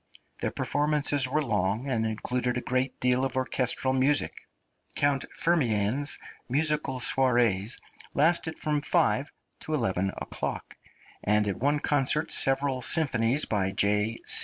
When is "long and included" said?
1.43-2.57